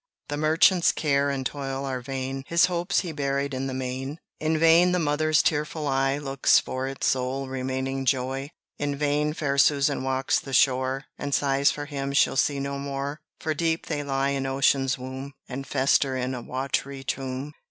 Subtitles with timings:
[0.29, 4.57] The merchant's care and toil are vain, His hopes He buried in the main In
[4.57, 10.01] vain the mother's tearful eye Looks for its sole remaining joy In vain fair Susan
[10.03, 14.29] walks the shore, And sighs for him she'll see no more For deep they lie
[14.29, 17.53] in ocean's womb, And fester in a wat'ry tomb.